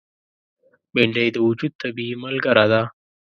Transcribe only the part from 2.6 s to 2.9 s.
ده